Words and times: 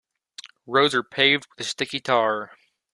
Roads 0.65 0.95
are 0.95 1.03
paved 1.03 1.45
with 1.59 1.67
sticky 1.67 1.99
tar. 1.99 2.53